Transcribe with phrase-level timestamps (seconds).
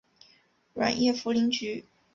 [0.73, 1.85] 软叶茯苓菊